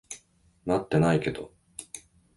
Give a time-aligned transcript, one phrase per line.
[0.65, 1.53] 持ってないけど。